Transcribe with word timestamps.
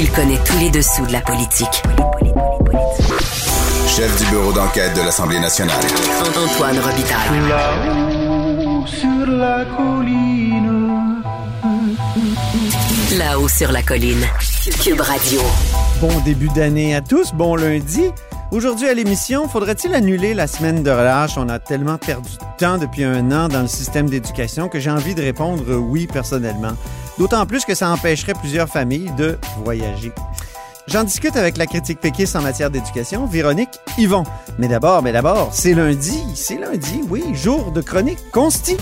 Il 0.00 0.08
connaît 0.12 0.38
tous 0.44 0.56
les 0.60 0.70
dessous 0.70 1.04
de 1.06 1.12
la 1.12 1.20
politique. 1.20 1.82
Chef 3.88 4.16
du 4.16 4.30
bureau 4.30 4.52
d'enquête 4.52 4.94
de 4.94 5.00
l'Assemblée 5.00 5.40
nationale. 5.40 5.74
Antoine 6.36 6.78
Robitaille. 6.78 7.48
Là-haut 7.48 8.86
sur 8.86 9.26
la 9.26 9.64
colline. 9.76 11.22
Là-haut 13.18 13.48
sur 13.48 13.72
la 13.72 13.82
colline. 13.82 14.24
Cube 14.84 15.00
Radio. 15.00 15.40
Bon 16.00 16.20
début 16.24 16.48
d'année 16.50 16.94
à 16.94 17.00
tous, 17.00 17.32
bon 17.32 17.56
lundi. 17.56 18.12
Aujourd'hui 18.50 18.88
à 18.88 18.94
l'émission, 18.94 19.46
faudrait-il 19.46 19.94
annuler 19.94 20.32
la 20.32 20.46
semaine 20.46 20.82
de 20.82 20.90
relâche? 20.90 21.36
On 21.36 21.50
a 21.50 21.58
tellement 21.58 21.98
perdu 21.98 22.30
de 22.30 22.58
temps 22.58 22.78
depuis 22.78 23.04
un 23.04 23.30
an 23.30 23.48
dans 23.48 23.60
le 23.60 23.68
système 23.68 24.08
d'éducation 24.08 24.68
que 24.68 24.80
j'ai 24.80 24.90
envie 24.90 25.14
de 25.14 25.20
répondre 25.20 25.76
oui 25.76 26.06
personnellement. 26.06 26.72
D'autant 27.18 27.44
plus 27.44 27.66
que 27.66 27.74
ça 27.74 27.90
empêcherait 27.90 28.32
plusieurs 28.32 28.68
familles 28.68 29.12
de 29.18 29.38
voyager. 29.62 30.12
J'en 30.86 31.04
discute 31.04 31.36
avec 31.36 31.58
la 31.58 31.66
critique 31.66 32.00
péquiste 32.00 32.36
en 32.36 32.40
matière 32.40 32.70
d'éducation, 32.70 33.26
Véronique 33.26 33.78
Yvon. 33.98 34.24
Mais 34.58 34.68
d'abord, 34.68 35.02
mais 35.02 35.12
d'abord, 35.12 35.50
c'est 35.52 35.74
lundi, 35.74 36.18
c'est 36.34 36.56
lundi, 36.56 37.02
oui, 37.10 37.24
jour 37.34 37.70
de 37.70 37.82
chronique 37.82 38.30
consti. 38.32 38.78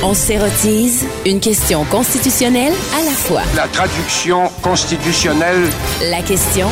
On 0.00 0.14
s'érotise 0.14 1.04
une 1.26 1.40
question 1.40 1.84
constitutionnelle 1.86 2.72
à 2.94 3.02
la 3.04 3.10
fois. 3.10 3.42
La 3.56 3.66
traduction 3.66 4.46
constitutionnelle 4.62 5.60
La 6.08 6.22
question 6.22 6.68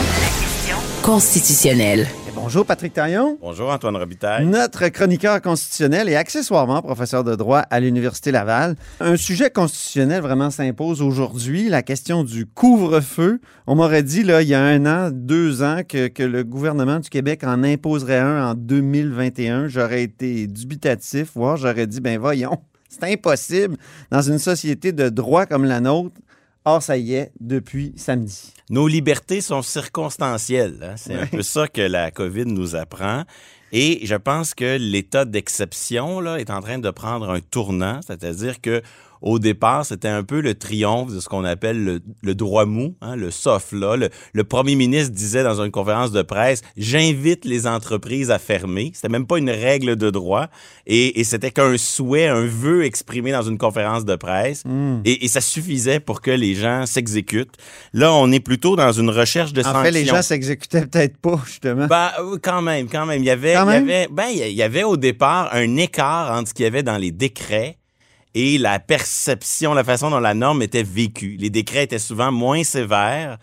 constitutionnelle. 1.02 2.06
Bonjour 2.36 2.64
Patrick 2.64 2.92
Taillon, 2.92 3.36
Bonjour 3.40 3.70
Antoine 3.70 3.96
Robitaille. 3.96 4.46
notre 4.46 4.86
chroniqueur 4.90 5.42
constitutionnel 5.42 6.08
et 6.08 6.14
accessoirement 6.14 6.80
professeur 6.82 7.24
de 7.24 7.34
droit 7.34 7.58
à 7.58 7.80
l'Université 7.80 8.30
Laval. 8.30 8.76
Un 9.00 9.16
sujet 9.16 9.50
constitutionnel 9.50 10.22
vraiment 10.22 10.50
s'impose 10.50 11.02
aujourd'hui, 11.02 11.68
la 11.68 11.82
question 11.82 12.22
du 12.22 12.46
couvre-feu. 12.46 13.40
On 13.66 13.74
m'aurait 13.74 14.04
dit, 14.04 14.22
là, 14.22 14.42
il 14.42 14.48
y 14.48 14.54
a 14.54 14.62
un 14.62 14.86
an, 14.86 15.10
deux 15.12 15.64
ans, 15.64 15.80
que, 15.88 16.06
que 16.06 16.22
le 16.22 16.44
gouvernement 16.44 17.00
du 17.00 17.08
Québec 17.08 17.42
en 17.42 17.64
imposerait 17.64 18.20
un 18.20 18.50
en 18.50 18.54
2021. 18.54 19.66
J'aurais 19.66 20.04
été 20.04 20.46
dubitatif, 20.46 21.32
voire 21.34 21.56
j'aurais 21.56 21.88
dit, 21.88 22.00
ben 22.00 22.20
voyons, 22.20 22.58
c'est 22.98 23.12
impossible 23.12 23.76
dans 24.10 24.22
une 24.22 24.38
société 24.38 24.92
de 24.92 25.08
droit 25.08 25.46
comme 25.46 25.64
la 25.64 25.80
nôtre. 25.80 26.16
Or, 26.64 26.82
ça 26.82 26.96
y 26.96 27.14
est, 27.14 27.30
depuis 27.38 27.92
samedi. 27.96 28.52
Nos 28.70 28.88
libertés 28.88 29.40
sont 29.40 29.62
circonstancielles. 29.62 30.78
hein. 30.82 30.94
C'est 30.96 31.14
un 31.14 31.26
peu 31.26 31.42
ça 31.42 31.68
que 31.68 31.80
la 31.80 32.10
COVID 32.10 32.46
nous 32.46 32.74
apprend. 32.74 33.22
Et 33.78 34.00
je 34.06 34.14
pense 34.14 34.54
que 34.54 34.78
l'état 34.78 35.26
d'exception 35.26 36.20
là, 36.20 36.38
est 36.40 36.48
en 36.48 36.62
train 36.62 36.78
de 36.78 36.90
prendre 36.90 37.28
un 37.28 37.40
tournant, 37.40 38.00
c'est-à-dire 38.06 38.62
que 38.62 38.80
au 39.22 39.38
départ, 39.38 39.84
c'était 39.86 40.08
un 40.08 40.22
peu 40.22 40.40
le 40.42 40.54
triomphe 40.54 41.10
de 41.12 41.20
ce 41.20 41.28
qu'on 41.28 41.42
appelle 41.44 41.82
le, 41.82 42.00
le 42.22 42.34
droit 42.34 42.66
mou, 42.66 42.94
hein, 43.00 43.16
le 43.16 43.30
soft 43.30 43.72
law. 43.72 43.96
Le, 43.96 44.10
le 44.34 44.44
premier 44.44 44.74
ministre 44.76 45.12
disait 45.14 45.42
dans 45.42 45.60
une 45.62 45.70
conférence 45.70 46.12
de 46.12 46.20
presse, 46.20 46.60
j'invite 46.76 47.46
les 47.46 47.66
entreprises 47.66 48.30
à 48.30 48.38
fermer. 48.38 48.92
C'était 48.94 49.08
même 49.08 49.26
pas 49.26 49.38
une 49.38 49.48
règle 49.50 49.96
de 49.96 50.10
droit. 50.10 50.48
Et, 50.86 51.18
et 51.18 51.24
c'était 51.24 51.50
qu'un 51.50 51.78
souhait, 51.78 52.26
un 52.28 52.44
vœu 52.44 52.84
exprimé 52.84 53.32
dans 53.32 53.42
une 53.42 53.56
conférence 53.56 54.04
de 54.04 54.16
presse. 54.16 54.64
Et, 55.06 55.24
et 55.24 55.28
ça 55.28 55.40
suffisait 55.40 55.98
pour 55.98 56.20
que 56.20 56.30
les 56.30 56.54
gens 56.54 56.84
s'exécutent. 56.84 57.56
Là, 57.94 58.12
on 58.12 58.30
est 58.30 58.40
plutôt 58.40 58.76
dans 58.76 58.92
une 58.92 59.10
recherche 59.10 59.54
de 59.54 59.62
En 59.62 59.64
sanctions. 59.64 59.82
fait, 59.82 59.90
les 59.92 60.04
gens 60.04 60.22
s'exécutaient 60.22 60.86
peut-être 60.86 61.16
pas, 61.16 61.40
justement. 61.46 61.86
Ben, 61.86 62.10
euh, 62.20 62.36
quand 62.40 62.60
même, 62.60 62.86
quand 62.88 63.06
même. 63.06 63.22
Il 63.22 63.26
y 63.26 63.30
avait, 63.30 63.54
Quand 63.66 63.80
il 63.80 63.88
y 63.88 63.92
avait, 63.92 64.08
ben, 64.10 64.28
il 64.28 64.52
y 64.52 64.62
avait 64.62 64.84
au 64.84 64.96
départ 64.96 65.50
un 65.52 65.76
écart 65.76 66.32
entre 66.32 66.48
ce 66.48 66.54
qu'il 66.54 66.64
y 66.64 66.66
avait 66.66 66.82
dans 66.82 66.98
les 66.98 67.10
décrets 67.10 67.78
et 68.34 68.58
la 68.58 68.78
perception, 68.78 69.72
la 69.74 69.84
façon 69.84 70.10
dont 70.10 70.20
la 70.20 70.34
norme 70.34 70.62
était 70.62 70.82
vécue. 70.82 71.36
Les 71.38 71.50
décrets 71.50 71.84
étaient 71.84 71.98
souvent 71.98 72.30
moins 72.30 72.64
sévères 72.64 73.38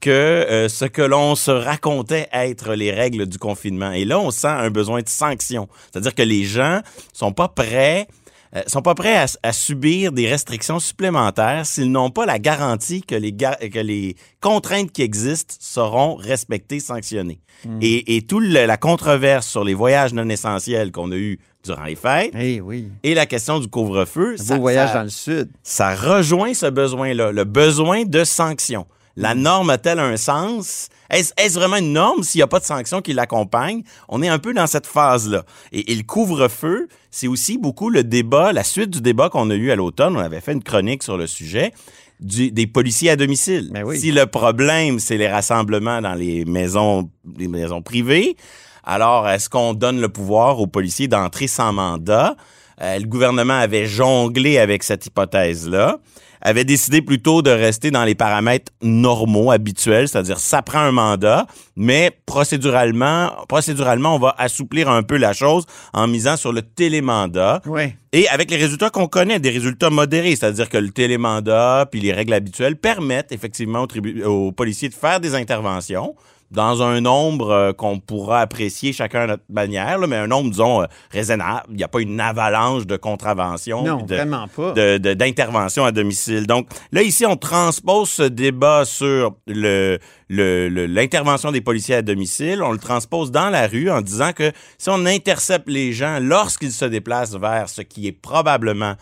que 0.00 0.10
euh, 0.10 0.68
ce 0.68 0.84
que 0.84 1.00
l'on 1.00 1.36
se 1.36 1.52
racontait 1.52 2.28
être 2.32 2.74
les 2.74 2.90
règles 2.90 3.26
du 3.26 3.38
confinement. 3.38 3.92
Et 3.92 4.04
là, 4.04 4.18
on 4.18 4.32
sent 4.32 4.48
un 4.48 4.70
besoin 4.70 5.00
de 5.00 5.08
sanction. 5.08 5.68
C'est-à-dire 5.90 6.14
que 6.14 6.22
les 6.22 6.44
gens 6.44 6.80
sont 7.12 7.32
pas 7.32 7.48
prêts 7.48 8.08
euh, 8.54 8.62
sont 8.66 8.82
pas 8.82 8.94
prêts 8.94 9.16
à, 9.16 9.26
à 9.42 9.52
subir 9.52 10.12
des 10.12 10.28
restrictions 10.28 10.78
supplémentaires 10.78 11.64
s'ils 11.66 11.90
n'ont 11.90 12.10
pas 12.10 12.26
la 12.26 12.38
garantie 12.38 13.02
que 13.02 13.14
les, 13.14 13.32
que 13.34 13.78
les 13.78 14.16
contraintes 14.40 14.92
qui 14.92 15.02
existent 15.02 15.54
seront 15.60 16.14
respectées, 16.16 16.80
sanctionnées. 16.80 17.40
Et, 17.80 18.16
et 18.16 18.22
toute 18.22 18.44
la 18.44 18.76
controverse 18.76 19.46
sur 19.46 19.62
les 19.64 19.74
voyages 19.74 20.12
non 20.12 20.28
essentiels 20.28 20.90
qu'on 20.90 21.12
a 21.12 21.16
eu 21.16 21.38
durant 21.64 21.84
les 21.84 21.94
fêtes 21.94 22.32
Eh 22.36 22.60
oui. 22.60 22.88
et 23.04 23.14
la 23.14 23.24
question 23.24 23.60
du 23.60 23.68
couvre-feu, 23.68 24.34
voyage 24.58 24.88
ça- 24.90 24.94
dans 24.98 25.02
le 25.04 25.08
sud. 25.08 25.48
ça 25.62 25.94
rejoint 25.94 26.54
ce 26.54 26.66
besoin-là, 26.66 27.30
le 27.30 27.44
besoin 27.44 28.02
de 28.04 28.24
sanctions. 28.24 28.86
La 29.16 29.34
norme 29.34 29.70
a-t-elle 29.70 29.98
un 29.98 30.16
sens? 30.16 30.88
Est-ce 31.10 31.54
vraiment 31.58 31.76
une 31.76 31.92
norme 31.92 32.22
s'il 32.22 32.38
n'y 32.38 32.42
a 32.42 32.46
pas 32.46 32.60
de 32.60 32.64
sanctions 32.64 33.02
qui 33.02 33.12
l'accompagnent? 33.12 33.82
On 34.08 34.22
est 34.22 34.28
un 34.28 34.38
peu 34.38 34.54
dans 34.54 34.66
cette 34.66 34.86
phase-là. 34.86 35.44
Et, 35.72 35.92
et 35.92 35.94
le 35.94 36.02
couvre-feu, 36.04 36.88
c'est 37.10 37.26
aussi 37.28 37.58
beaucoup 37.58 37.90
le 37.90 38.02
débat, 38.04 38.52
la 38.52 38.64
suite 38.64 38.88
du 38.90 39.00
débat 39.02 39.28
qu'on 39.28 39.50
a 39.50 39.54
eu 39.54 39.70
à 39.70 39.76
l'automne. 39.76 40.16
On 40.16 40.20
avait 40.20 40.40
fait 40.40 40.52
une 40.52 40.62
chronique 40.62 41.02
sur 41.02 41.16
le 41.18 41.26
sujet. 41.26 41.72
du- 42.20 42.52
des 42.52 42.66
policiers 42.68 43.10
à 43.10 43.16
domicile. 43.16 43.70
Ben 43.72 43.82
oui. 43.84 43.98
Si 43.98 44.12
le 44.12 44.26
problème, 44.26 45.00
c'est 45.00 45.16
les 45.18 45.28
rassemblements 45.28 46.00
dans 46.00 46.14
les 46.14 46.44
maisons, 46.44 47.10
les 47.36 47.48
maisons 47.48 47.82
privées, 47.82 48.36
alors 48.84 49.28
est-ce 49.28 49.50
qu'on 49.50 49.74
donne 49.74 50.00
le 50.00 50.08
pouvoir 50.08 50.60
aux 50.60 50.68
policiers 50.68 51.08
d'entrer 51.08 51.48
sans 51.48 51.72
mandat? 51.72 52.36
Euh, 52.80 52.98
le 52.98 53.06
gouvernement 53.06 53.58
avait 53.58 53.86
jonglé 53.86 54.58
avec 54.58 54.82
cette 54.82 55.06
hypothèse-là, 55.06 55.98
avait 56.42 56.64
décidé 56.64 57.02
plutôt 57.02 57.40
de 57.40 57.50
rester 57.50 57.90
dans 57.90 58.04
les 58.04 58.14
paramètres 58.14 58.72
normaux, 58.82 59.50
habituels, 59.50 60.08
c'est-à-dire 60.08 60.38
ça 60.38 60.60
prend 60.60 60.80
un 60.80 60.92
mandat, 60.92 61.46
mais 61.76 62.10
procéduralement, 62.26 63.32
procéduralement, 63.48 64.16
on 64.16 64.18
va 64.18 64.34
assouplir 64.38 64.90
un 64.90 65.02
peu 65.02 65.16
la 65.16 65.32
chose 65.32 65.64
en 65.92 66.08
misant 66.08 66.36
sur 66.36 66.52
le 66.52 66.62
télémandat. 66.62 67.62
Oui. 67.66 67.94
Et 68.12 68.28
avec 68.28 68.50
les 68.50 68.56
résultats 68.56 68.90
qu'on 68.90 69.06
connaît, 69.06 69.38
des 69.38 69.50
résultats 69.50 69.90
modérés, 69.90 70.34
c'est-à-dire 70.36 70.68
que 70.68 70.78
le 70.78 70.90
télémandat 70.90 71.86
puis 71.90 72.00
les 72.00 72.12
règles 72.12 72.34
habituelles 72.34 72.76
permettent 72.76 73.32
effectivement 73.32 73.86
aux 74.24 74.52
policiers 74.52 74.88
de 74.88 74.94
faire 74.94 75.20
des 75.20 75.34
interventions 75.34 76.14
dans 76.52 76.82
un 76.82 77.00
nombre 77.00 77.50
euh, 77.50 77.72
qu'on 77.72 77.98
pourra 77.98 78.40
apprécier 78.40 78.92
chacun 78.92 79.22
à 79.22 79.26
notre 79.26 79.42
manière, 79.48 79.98
là, 79.98 80.06
mais 80.06 80.16
un 80.16 80.26
nombre, 80.26 80.50
disons, 80.50 80.82
euh, 80.82 80.86
raisonnable. 81.10 81.64
Il 81.70 81.76
n'y 81.76 81.82
a 81.84 81.88
pas 81.88 82.00
une 82.00 82.20
avalanche 82.20 82.86
de 82.86 82.96
contraventions. 82.96 83.82
Non, 83.82 84.02
de, 84.02 84.14
vraiment 84.14 84.46
pas. 84.48 84.72
de- 84.72 84.98
de- 84.98 85.14
d'intervention 85.14 85.84
à 85.84 85.92
domicile. 85.92 86.46
Donc 86.46 86.68
là, 86.92 87.02
ici, 87.02 87.24
on 87.26 87.36
transpose 87.36 88.10
ce 88.10 88.22
débat 88.22 88.84
sur 88.84 89.34
le, 89.46 89.98
le- 90.28 90.68
le- 90.68 90.86
l'intervention 90.86 91.50
des 91.52 91.60
policiers 91.60 91.96
à 91.96 92.02
domicile, 92.02 92.62
on 92.62 92.72
le 92.72 92.78
transpose 92.78 93.30
dans 93.30 93.48
la 93.50 93.66
rue 93.66 93.90
en 93.90 94.00
disant 94.00 94.32
que 94.32 94.52
si 94.78 94.88
on 94.90 95.06
intercepte 95.06 95.68
les 95.68 95.92
gens 95.92 96.18
lorsqu'ils 96.20 96.72
se 96.72 96.84
déplacent 96.84 97.34
vers 97.36 97.68
ce 97.68 97.82
qui 97.82 98.06
est 98.06 98.12
probablement 98.12 98.94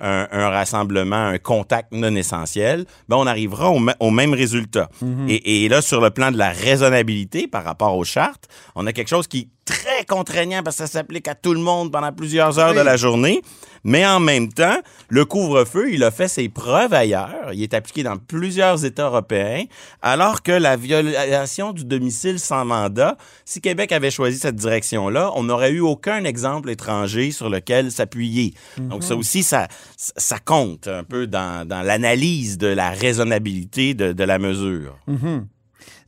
un, 0.00 0.28
un 0.30 0.48
rassemblement, 0.48 1.16
un 1.16 1.38
contact 1.38 1.92
non 1.92 2.14
essentiel, 2.14 2.84
ben 3.08 3.16
on 3.16 3.26
arrivera 3.26 3.70
au, 3.70 4.10
même 4.10 4.34
résultat. 4.34 4.88
et, 5.28 5.64
et 5.64 5.68
là, 5.68 5.80
sur 5.82 6.00
le 6.00 6.10
plan 6.10 6.30
de 6.30 6.38
la 6.38 6.50
raisonnabilité 6.50 7.46
par 7.46 7.64
rapport 7.64 7.96
aux 7.96 8.04
chartes, 8.04 8.48
on 8.74 8.86
a 8.86 8.92
quelque 8.92 9.08
chose 9.08 9.26
qui 9.26 9.48
très 9.68 10.04
contraignant 10.06 10.62
parce 10.62 10.76
que 10.76 10.86
ça 10.86 10.86
s'applique 10.86 11.28
à 11.28 11.34
tout 11.34 11.52
le 11.52 11.60
monde 11.60 11.92
pendant 11.92 12.12
plusieurs 12.12 12.58
heures 12.58 12.74
de 12.74 12.80
la 12.80 12.96
journée. 12.96 13.42
Mais 13.84 14.04
en 14.04 14.18
même 14.18 14.52
temps, 14.52 14.78
le 15.08 15.24
couvre-feu, 15.24 15.92
il 15.92 16.02
a 16.02 16.10
fait 16.10 16.26
ses 16.26 16.48
preuves 16.48 16.92
ailleurs. 16.92 17.50
Il 17.52 17.62
est 17.62 17.74
appliqué 17.74 18.02
dans 18.02 18.16
plusieurs 18.16 18.84
États 18.84 19.04
européens, 19.06 19.64
alors 20.02 20.42
que 20.42 20.52
la 20.52 20.76
violation 20.76 21.72
du 21.72 21.84
domicile 21.84 22.40
sans 22.40 22.64
mandat, 22.64 23.16
si 23.44 23.60
Québec 23.60 23.92
avait 23.92 24.10
choisi 24.10 24.38
cette 24.38 24.56
direction-là, 24.56 25.30
on 25.34 25.44
n'aurait 25.44 25.70
eu 25.70 25.80
aucun 25.80 26.24
exemple 26.24 26.70
étranger 26.70 27.30
sur 27.30 27.50
lequel 27.50 27.92
s'appuyer. 27.92 28.54
Donc 28.78 29.04
ça 29.04 29.14
aussi, 29.14 29.42
ça, 29.42 29.68
ça 29.96 30.38
compte 30.38 30.88
un 30.88 31.04
peu 31.04 31.26
dans, 31.26 31.66
dans 31.66 31.82
l'analyse 31.82 32.58
de 32.58 32.68
la 32.68 32.90
raisonnabilité 32.90 33.94
de, 33.94 34.12
de 34.12 34.24
la 34.24 34.38
mesure. 34.38 34.98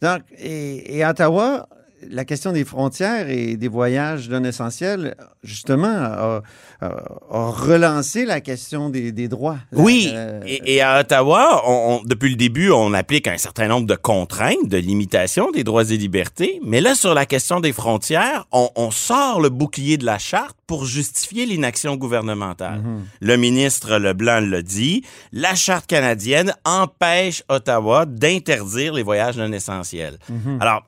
Donc, 0.02 0.22
et, 0.38 1.04
Ottawa, 1.04 1.68
la 2.08 2.24
question 2.24 2.52
des 2.52 2.64
frontières 2.64 3.28
et 3.28 3.56
des 3.56 3.68
voyages 3.68 4.28
non 4.28 4.42
essentiels, 4.44 5.14
justement, 5.42 5.88
a, 5.88 6.42
a- 6.80 6.86
a 6.86 7.50
relancé 7.50 8.24
la 8.24 8.40
question 8.40 8.88
des, 8.90 9.12
des 9.12 9.28
droits. 9.28 9.58
Oui, 9.72 10.10
euh, 10.12 10.40
et, 10.46 10.76
et 10.76 10.80
à 10.82 11.00
Ottawa, 11.00 11.62
on- 11.66 12.00
on- 12.00 12.02
depuis 12.04 12.30
le 12.30 12.36
début, 12.36 12.70
on 12.70 12.94
applique 12.94 13.28
un 13.28 13.36
certain 13.36 13.68
nombre 13.68 13.86
de 13.86 13.94
contraintes, 13.96 14.66
de 14.68 14.78
limitations 14.78 15.50
des 15.50 15.64
droits 15.64 15.84
et 15.90 15.96
libertés. 15.96 16.60
Mais 16.64 16.80
là, 16.80 16.94
sur 16.94 17.14
la 17.14 17.26
question 17.26 17.60
des 17.60 17.72
frontières, 17.72 18.46
on, 18.52 18.70
on 18.76 18.90
sort 18.90 19.40
le 19.40 19.48
bouclier 19.50 19.96
de 19.98 20.06
la 20.06 20.18
charte 20.18 20.56
pour 20.66 20.84
justifier 20.86 21.46
l'inaction 21.46 21.96
gouvernementale. 21.96 22.80
Le 23.20 23.36
ministre 23.36 23.96
Leblanc 23.98 24.40
l'a 24.40 24.62
dit, 24.62 25.02
la 25.32 25.56
charte 25.56 25.86
canadienne 25.88 26.54
empêche 26.64 27.42
Ottawa 27.48 28.06
d'interdire 28.06 28.94
les 28.94 29.02
voyages 29.02 29.36
non 29.36 29.50
essentiels. 29.52 30.18
Alors, 30.60 30.82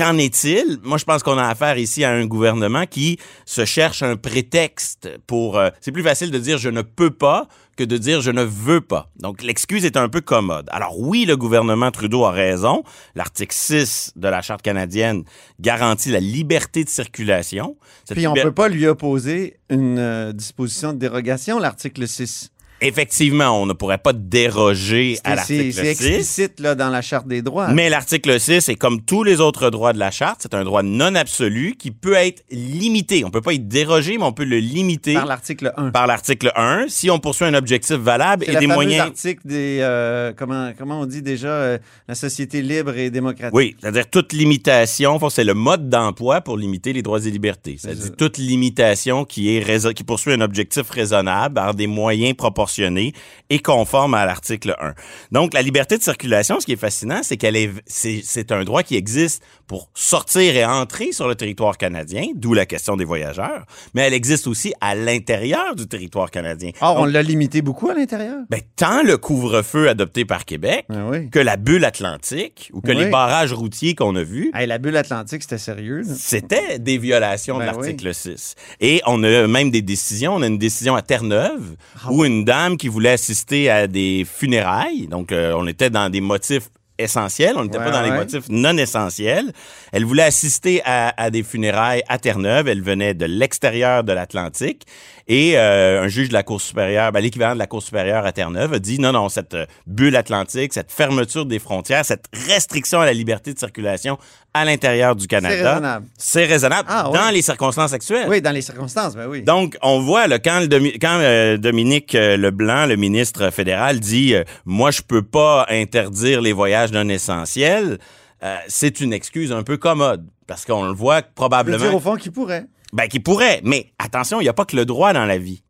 qu'en 0.00 0.16
est-il? 0.18 0.78
Moi, 0.82 0.96
je 0.98 1.04
pense 1.04 1.22
qu'on 1.22 1.36
a 1.38 1.46
affaire 1.46 1.76
ici 1.78 2.04
à 2.04 2.10
un 2.10 2.24
gouvernement 2.26 2.86
qui 2.86 3.18
se 3.44 3.64
cherche 3.64 4.02
un 4.02 4.16
prétexte 4.16 5.08
pour... 5.26 5.58
euh, 5.58 5.68
c'est 5.80 5.92
plus 5.92 6.02
facile 6.02 6.30
de 6.30 6.38
dire 6.38 6.58
je 6.58 6.68
ne 6.70 6.82
peux 6.82 7.10
pas 7.10 7.46
que 7.76 7.84
de 7.84 7.96
dire 7.98 8.20
je 8.20 8.30
ne 8.30 8.42
veux 8.42 8.80
pas. 8.80 9.10
Donc, 9.18 9.42
l'excuse 9.42 9.84
est 9.84 9.96
un 9.96 10.08
peu 10.08 10.20
commode. 10.20 10.68
Alors 10.72 10.98
oui, 10.98 11.24
le 11.26 11.36
gouvernement 11.36 11.90
Trudeau 11.90 12.24
a 12.24 12.30
raison. 12.30 12.82
L'article 13.14 13.54
6 13.54 14.12
de 14.16 14.28
la 14.28 14.40
Charte 14.42 14.62
canadienne 14.62 15.24
garantit 15.60 16.10
la 16.10 16.20
liberté 16.20 16.82
de 16.84 16.88
circulation. 16.88 17.76
Cette 18.04 18.16
Puis 18.16 18.26
on 18.26 18.32
liber- 18.34 18.44
peut 18.44 18.52
pas 18.54 18.68
lui 18.68 18.86
opposer 18.86 19.58
une 19.68 19.98
euh, 19.98 20.32
disposition 20.32 20.92
de 20.94 20.98
dérogation, 20.98 21.58
l'article 21.58 22.06
6. 22.08 22.50
Effectivement, 22.80 23.60
on 23.60 23.66
ne 23.66 23.72
pourrait 23.72 23.98
pas 23.98 24.12
déroger 24.12 25.18
à 25.24 25.36
C'est 25.36 25.44
c'est- 25.44 25.56
l'article 25.64 25.72
c'est 25.72 25.94
6. 25.94 26.06
explicite 26.06 26.60
là, 26.60 26.74
dans 26.74 26.88
la 26.88 27.02
Charte 27.02 27.28
des 27.28 27.42
droits. 27.42 27.68
Mais 27.68 27.88
l'article 27.90 28.40
6 28.40 28.68
est 28.68 28.74
comme 28.76 29.02
tous 29.02 29.22
les 29.22 29.40
autres 29.40 29.70
droits 29.70 29.92
de 29.92 29.98
la 29.98 30.10
charte, 30.10 30.40
c'est 30.42 30.54
un 30.54 30.64
droit 30.64 30.82
non 30.82 31.14
absolu 31.14 31.74
qui 31.78 31.90
peut 31.90 32.14
être 32.14 32.42
limité. 32.50 33.24
On 33.24 33.30
peut 33.30 33.40
pas 33.40 33.52
y 33.52 33.58
déroger, 33.58 34.16
mais 34.18 34.24
on 34.24 34.32
peut 34.32 34.44
le 34.44 34.58
limiter 34.58 35.14
par 35.14 35.26
l'article 35.26 35.72
1. 35.76 35.90
par 35.90 36.06
l'article 36.06 36.52
1 36.56 36.86
si 36.88 37.10
on 37.10 37.18
poursuit 37.18 37.44
un 37.46 37.54
objectif 37.54 37.96
valable 37.96 38.44
C'est 38.44 38.50
et 38.52 38.54
la 38.54 38.60
des 38.60 38.66
moyens. 38.66 39.00
article 39.08 39.40
des 39.44 40.32
comment 40.36 40.72
comment 40.78 41.00
on 41.00 41.06
dit 41.06 41.22
déjà 41.22 41.48
euh, 41.48 41.78
la 42.08 42.14
société 42.14 42.62
libre 42.62 42.96
et 42.96 43.10
démocratique. 43.10 43.54
Oui, 43.54 43.76
c'est-à-dire 43.80 44.08
toute 44.08 44.32
limitation, 44.32 45.18
c'est 45.30 45.44
le 45.44 45.54
mode 45.54 45.88
d'emploi 45.88 46.40
pour 46.40 46.56
limiter 46.56 46.92
les 46.92 47.02
droits 47.02 47.24
et 47.24 47.30
libertés. 47.30 47.76
C'est 47.78 47.88
C'est-à-dire 47.94 48.16
toute 48.16 48.38
limitation 48.38 49.24
qui 49.24 49.56
est 49.56 49.94
qui 49.94 50.04
poursuit 50.04 50.32
un 50.32 50.40
objectif 50.40 50.88
raisonnable 50.90 51.54
par 51.54 51.74
des 51.74 51.86
moyens 51.86 52.34
proportionnés 52.74 53.12
et 53.50 53.58
conformes 53.58 54.14
à 54.14 54.24
l'article 54.26 54.76
1. 54.80 54.94
Donc 55.32 55.54
la 55.54 55.62
liberté 55.62 55.98
de 55.98 56.02
circulation, 56.02 56.60
ce 56.60 56.66
qui 56.66 56.72
est 56.72 56.76
fascinant, 56.76 57.20
c'est 57.22 57.36
qu'elle 57.36 57.56
est 57.56 57.70
c'est 57.86 58.52
un 58.52 58.64
droit 58.64 58.82
qui 58.82 58.96
existe 58.96 59.42
pour 59.66 59.88
sortir 59.94 60.56
et 60.56 60.64
entrer 60.64 61.12
sur 61.12 61.26
le 61.28 61.34
territoire 61.34 61.76
canadien, 61.78 62.24
d'où 62.34 62.54
la 62.54 62.66
question 62.66 62.96
des 62.96 63.04
voyageurs, 63.04 63.64
mais 63.94 64.02
elle 64.02 64.14
existe 64.14 64.46
aussi 64.46 64.72
à 64.80 64.94
l'intérieur 64.94 65.74
du 65.76 65.86
territoire 65.86 66.30
canadien. 66.30 66.70
Or, 66.80 66.98
on 67.00 67.04
l'a 67.04 67.22
limité 67.22 67.62
beaucoup 67.62 67.88
à 67.90 67.94
l'intérieur. 67.94 68.38
ben, 68.50 68.60
tant 68.76 69.02
le 69.02 69.16
couvre-feu 69.16 69.88
adopté 69.88 70.24
par 70.24 70.44
Québec 70.44 70.84
Ah 70.90 71.06
oui. 71.10 71.30
que 71.30 71.38
la 71.38 71.56
bulle 71.56 71.84
atlantique 71.84 72.70
ou 72.72 72.80
que 72.80 72.90
Oui. 72.92 72.96
les 73.04 73.06
barrages 73.10 73.52
routiers 73.52 73.94
qu'on 73.94 74.14
a 74.16 74.22
vus, 74.22 74.50
Hey, 74.54 74.66
la 74.66 74.78
bulle 74.78 74.96
atlantique, 74.96 75.42
c'était 75.42 75.58
sérieux. 75.58 76.02
c'était 76.16 76.78
des 76.78 76.98
violations 76.98 77.58
Ben 77.58 77.66
de 77.66 77.66
l'article 77.72 78.14
6. 78.14 78.54
Et 78.80 79.00
on 79.06 79.22
a 79.24 79.46
même 79.46 79.70
des 79.70 79.82
décisions. 79.82 80.34
On 80.34 80.42
a 80.42 80.46
une 80.46 80.58
décision 80.58 80.94
à 80.96 81.02
Terre-Neuve 81.02 81.76
Ah 82.04 82.08
où 82.12 82.24
une 82.24 82.44
dame 82.44 82.59
qui 82.78 82.88
voulait 82.88 83.10
assister 83.12 83.70
à 83.70 83.86
des 83.86 84.26
funérailles, 84.30 85.06
donc 85.08 85.32
euh, 85.32 85.52
on 85.56 85.66
était 85.66 85.90
dans 85.90 86.10
des 86.10 86.20
motifs 86.20 86.68
essentiels, 86.98 87.54
on 87.56 87.64
n'était 87.64 87.78
Ouais, 87.78 87.84
pas 87.84 87.90
dans 87.92 88.02
les 88.02 88.10
ouais. 88.10 88.16
motifs 88.18 88.44
non 88.50 88.76
essentiels. 88.76 89.52
Elle 89.92 90.04
voulait 90.04 90.24
assister 90.24 90.82
à, 90.84 91.14
à 91.16 91.30
des 91.30 91.42
funérailles 91.42 92.02
à 92.08 92.18
Terre-Neuve. 92.18 92.68
Elle 92.68 92.82
venait 92.82 93.14
de 93.14 93.24
l'extérieur 93.24 94.04
de 94.04 94.12
l'Atlantique. 94.12 94.82
Et 95.28 95.56
euh, 95.58 96.02
un 96.02 96.08
juge 96.08 96.28
de 96.28 96.32
la 96.34 96.42
Cour 96.42 96.60
supérieure, 96.60 97.12
ben, 97.12 97.20
l'équivalent 97.20 97.54
de 97.54 97.58
la 97.58 97.66
Cour 97.66 97.82
supérieure 97.82 98.24
à 98.26 98.32
Terre-Neuve, 98.32 98.74
a 98.74 98.78
dit 98.78 98.98
non, 98.98 99.12
non, 99.12 99.28
cette 99.28 99.54
euh, 99.54 99.66
bulle 99.86 100.16
atlantique, 100.16 100.72
cette 100.72 100.90
fermeture 100.90 101.46
des 101.46 101.58
frontières, 101.58 102.04
cette 102.04 102.24
restriction 102.48 103.00
à 103.00 103.06
la 103.06 103.12
liberté 103.12 103.52
de 103.54 103.58
circulation 103.58 104.18
à 104.52 104.64
l'intérieur 104.64 105.14
du 105.14 105.26
Canada, 105.28 105.74
raisonnable. 105.74 106.06
c'est 106.18 106.44
raisonnable 106.44 106.88
Ah, 106.90 107.08
oui. 107.10 107.18
dans 107.18 107.30
les 107.30 107.42
circonstances 107.42 107.92
actuelles. 107.92 108.26
Oui, 108.28 108.42
dans 108.42 108.50
les 108.50 108.62
circonstances, 108.62 109.14
ben 109.14 109.26
oui. 109.28 109.42
Donc, 109.42 109.76
on 109.82 110.00
voit 110.00 110.26
là, 110.26 110.38
quand, 110.40 110.60
le 110.68 110.98
quand 110.98 111.18
euh, 111.20 111.56
Dominique 111.56 112.14
euh, 112.16 112.36
Leblanc, 112.36 112.86
le 112.86 112.96
ministre 112.96 113.50
fédéral, 113.50 114.00
dit 114.00 114.34
euh, 114.34 114.42
Moi, 114.64 114.90
je 114.90 115.02
peux 115.02 115.22
pas 115.22 115.66
interdire 115.68 116.40
les 116.40 116.52
voyages 116.52 116.90
non 116.92 117.08
essentiels 117.08 117.98
euh, 118.42 118.56
c'est 118.68 119.00
une 119.00 119.12
excuse 119.12 119.52
un 119.52 119.62
peu 119.62 119.76
commode. 119.76 120.26
Parce 120.46 120.64
qu'on 120.64 120.84
le 120.86 120.92
voit 120.92 121.18
Je 121.18 121.24
veux 121.24 121.30
probablement. 121.34 121.78
dire 121.78 121.94
au 121.94 122.00
fond 122.00 122.16
qu'il 122.16 122.32
pourrait. 122.32 122.64
Ben, 122.92 123.06
qui 123.08 123.20
pourrait. 123.20 123.60
Mais 123.64 123.92
attention, 123.98 124.40
il 124.40 124.44
n'y 124.44 124.48
a 124.48 124.52
pas 124.52 124.64
que 124.64 124.76
le 124.76 124.84
droit 124.84 125.12
dans 125.12 125.24
la 125.26 125.38
vie. 125.38 125.62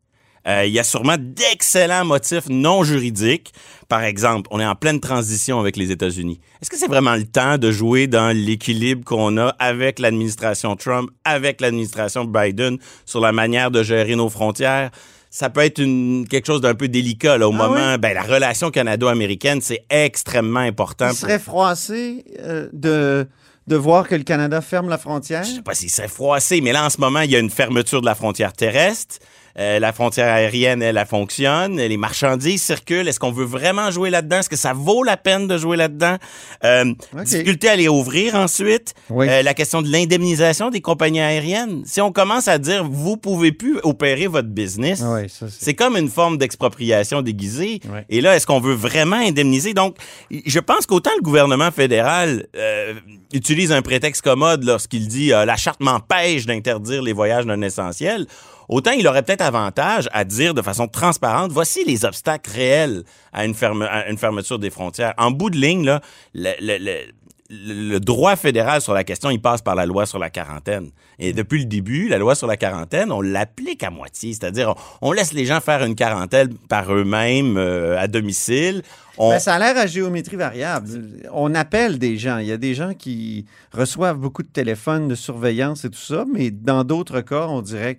Euh, 0.47 0.65
Il 0.65 0.73
y 0.73 0.79
a 0.79 0.83
sûrement 0.83 1.17
d'excellents 1.19 2.03
motifs 2.03 2.49
non 2.49 2.83
juridiques. 2.83 3.53
Par 3.87 4.03
exemple, 4.03 4.47
on 4.51 4.59
est 4.59 4.65
en 4.65 4.73
pleine 4.75 4.99
transition 4.99 5.59
avec 5.59 5.77
les 5.77 5.91
États-Unis. 5.91 6.39
Est-ce 6.61 6.69
que 6.71 6.77
c'est 6.77 6.87
vraiment 6.87 7.15
le 7.15 7.25
temps 7.25 7.59
de 7.59 7.71
jouer 7.71 8.07
dans 8.07 8.35
l'équilibre 8.35 9.03
qu'on 9.05 9.37
a 9.37 9.49
avec 9.59 9.99
l'administration 9.99 10.75
Trump, 10.75 11.11
avec 11.25 11.61
l'administration 11.61 12.25
Biden 12.25 12.79
sur 13.05 13.19
la 13.21 13.31
manière 13.31 13.69
de 13.69 13.83
gérer 13.83 14.15
nos 14.15 14.29
frontières? 14.29 14.89
Ça 15.29 15.49
peut 15.49 15.61
être 15.61 15.79
une, 15.79 16.27
quelque 16.27 16.47
chose 16.47 16.59
d'un 16.59 16.73
peu 16.73 16.87
délicat 16.87 17.37
là, 17.37 17.47
au 17.47 17.53
Ah 17.53 17.57
moment. 17.57 17.97
Ben, 17.99 18.13
la 18.13 18.23
relation 18.23 18.71
canado-américaine, 18.71 19.61
c'est 19.61 19.85
extrêmement 19.89 20.59
important. 20.59 21.05
Il 21.05 21.09
pour- 21.09 21.17
serait 21.19 21.39
froissé 21.39 22.25
euh, 22.39 22.67
de, 22.73 23.27
de 23.71 23.77
voir 23.77 24.05
que 24.05 24.15
le 24.15 24.23
Canada 24.23 24.59
ferme 24.59 24.89
la 24.89 24.97
frontière? 24.97 25.45
je 25.45 25.55
sais 25.55 25.61
pas 25.61 25.73
s'il 25.73 25.89
serait 25.89 26.09
froissé, 26.09 26.59
mais 26.59 26.73
là, 26.73 26.85
en 26.85 26.89
ce 26.89 26.99
moment, 26.99 27.21
il 27.21 27.31
y 27.31 27.37
a 27.37 27.39
une 27.39 27.49
fermeture 27.49 28.01
de 28.01 28.05
la 28.05 28.15
frontière 28.15 28.51
terrestre. 28.51 29.19
Euh, 29.59 29.79
la 29.79 29.91
frontière 29.93 30.33
aérienne, 30.33 30.81
elle, 30.81 30.97
elle 30.97 31.05
fonctionne. 31.05 31.77
Les 31.77 31.97
marchandises 31.97 32.61
circulent. 32.61 33.07
Est-ce 33.07 33.19
qu'on 33.19 33.31
veut 33.31 33.45
vraiment 33.45 33.91
jouer 33.91 34.09
là-dedans? 34.09 34.39
Est-ce 34.39 34.49
que 34.49 34.55
ça 34.55 34.73
vaut 34.73 35.03
la 35.03 35.17
peine 35.17 35.47
de 35.47 35.57
jouer 35.57 35.77
là-dedans? 35.77 36.17
Euh. 36.63 36.93
Difficulté 37.23 37.69
à 37.69 37.75
les 37.75 37.87
ouvrir 37.87 38.35
ensuite. 38.35 38.93
Oui. 39.09 39.27
Euh, 39.29 39.41
la 39.41 39.53
question 39.53 39.81
de 39.81 39.91
l'indemnisation 39.91 40.69
des 40.69 40.81
compagnies 40.81 41.21
aériennes. 41.21 41.83
Si 41.85 42.01
on 42.01 42.11
commence 42.11 42.47
à 42.47 42.57
dire, 42.57 42.83
vous 42.89 43.17
pouvez 43.17 43.51
plus 43.51 43.77
opérer 43.83 44.27
votre 44.27 44.47
business, 44.49 45.01
oui, 45.05 45.27
c'est- 45.49 45.73
comme 45.73 45.97
une 45.97 46.09
forme 46.09 46.37
d'expropriation 46.37 47.21
déguisée. 47.21 47.79
Ouais. 47.91 48.05
Et 48.09 48.21
là, 48.21 48.35
est-ce 48.35 48.45
qu'on 48.47 48.59
veut 48.59 48.73
vraiment 48.73 49.15
indemniser? 49.17 49.73
Donc, 49.73 49.95
je 50.29 50.59
pense 50.59 50.85
qu'autant 50.85 51.11
le 51.17 51.23
gouvernement 51.23 51.71
fédéral 51.71 52.45
euh, 52.55 52.93
utilise 53.33 53.71
un 53.71 53.81
prétexte 53.81 54.21
commode 54.21 54.63
lorsqu'il 54.63 55.07
dit 55.07 55.33
euh, 55.33 55.45
la 55.45 55.55
charte 55.57 55.79
m'empêche 55.81 56.45
d'interdire 56.45 57.01
les 57.01 57.13
voyages 57.13 57.45
non 57.45 57.61
essentiels, 57.61 58.27
autant 58.71 58.91
il 58.91 59.07
aurait 59.07 59.21
peut-être 59.21 59.41
avantage 59.41 60.09
à 60.11 60.23
dire 60.23 60.55
de 60.55 60.63
façon 60.63 60.87
transparente 60.87 61.51
voici 61.51 61.83
les 61.85 62.05
obstacles 62.05 62.49
réels 62.49 63.03
à 63.31 63.45
une, 63.45 63.53
fermeture 63.53 64.57
des 64.57 64.71
frontières. 64.71 65.13
En 65.17 65.29
bout 65.29 65.51
de 65.51 65.57
ligne, 65.57 65.99
le- 66.33 67.99
droit 67.99 68.37
fédéral 68.37 68.81
sur 68.81 68.93
la 68.93 69.03
question, 69.03 69.29
il 69.29 69.41
passe 69.41 69.61
par 69.61 69.75
la 69.75 69.85
loi 69.85 70.05
sur 70.05 70.19
la 70.19 70.29
quarantaine. 70.29 70.89
Et 71.19 71.33
depuis 71.33 71.59
le 71.59 71.65
début, 71.65 72.07
la 72.07 72.17
loi 72.17 72.33
sur 72.33 72.47
la 72.47 72.55
quarantaine, 72.55 73.11
on 73.11 73.19
l'applique 73.19 73.83
à 73.83 73.89
moitié. 73.89 74.33
C'est-à-dire, 74.33 74.73
on, 75.01 75.11
laisse 75.11 75.33
les 75.33 75.45
gens 75.45 75.59
faire 75.59 75.83
une 75.83 75.95
quarantaine 75.95 76.53
par 76.69 76.93
eux-mêmes 76.93 77.57
euh, 77.57 77.99
à 77.99 78.07
domicile. 78.07 78.83
On, 79.17 79.31
Ben, 79.31 79.39
ça 79.39 79.55
a 79.55 79.59
l'air 79.59 79.77
à 79.77 79.85
géométrie 79.85 80.37
variable. 80.37 80.87
On 81.33 81.53
appelle 81.53 81.99
des 81.99 82.17
gens. 82.17 82.37
Il 82.37 82.47
y 82.47 82.53
a 82.53 82.57
des 82.57 82.73
gens 82.73 82.93
qui 82.93 83.45
reçoivent 83.73 84.17
beaucoup 84.17 84.43
de 84.43 84.47
téléphones 84.47 85.09
de 85.09 85.15
surveillance 85.15 85.83
et 85.83 85.89
tout 85.89 85.99
ça, 85.99 86.25
mais 86.33 86.51
dans 86.51 86.85
d'autres 86.85 87.19
cas, 87.19 87.47
on 87.49 87.61
dirait 87.61 87.95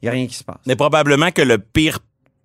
qu'il 0.00 0.06
n'y 0.06 0.08
a 0.08 0.12
rien 0.12 0.26
qui 0.26 0.34
se 0.34 0.44
passe. 0.44 0.56
Mais 0.66 0.76
probablement 0.76 1.30
que 1.30 1.42
le 1.42 1.58
pire 1.58 1.98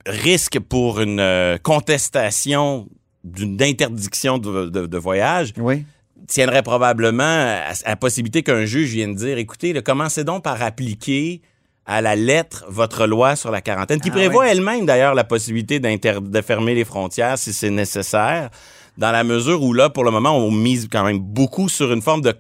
risque 0.06 0.60
pour 0.60 1.00
une 1.02 1.20
euh, 1.20 1.58
contestation 1.58 2.88
d'une 3.24 3.62
interdiction 3.62 4.38
de, 4.38 4.66
de- 4.70 4.86
de 4.86 4.98
voyage 4.98 5.54
Oui. 5.58 5.84
tiendrait 6.28 6.62
probablement 6.62 7.24
à, 7.24 7.72
à 7.86 7.90
la 7.90 7.96
possibilité 7.96 8.44
qu'un 8.44 8.66
juge 8.66 8.92
vienne 8.92 9.16
dire 9.16 9.38
écoutez, 9.38 9.74
là, 9.74 9.82
commencez 9.82 10.24
donc 10.24 10.44
par 10.44 10.62
appliquer 10.62 11.42
à 11.88 12.02
la 12.02 12.16
lettre 12.16 12.66
votre 12.68 13.06
loi 13.08 13.36
sur 13.36 13.52
la 13.52 13.62
quarantaine, 13.62 14.00
qui 14.02 14.10
Ah 14.10 14.14
prévoit 14.14 14.48
elle-même 14.48 14.86
d'ailleurs 14.86 15.14
la 15.16 15.24
possibilité 15.24 15.80
de 15.80 16.42
fermer 16.42 16.74
les 16.76 16.84
frontières 16.86 17.38
si 17.38 17.54
c'est 17.54 17.70
nécessaire, 17.70 18.50
dans 18.98 19.12
la 19.12 19.24
mesure 19.24 19.62
où 19.62 19.72
là, 19.74 19.90
pour 19.90 20.04
le 20.04 20.10
moment, 20.12 20.36
on 20.38 20.50
mise 20.52 20.88
quand 20.92 21.04
même 21.04 21.20
beaucoup 21.20 21.70
sur 21.70 21.92
une 21.94 22.02
forme 22.02 22.22
de 22.22 22.34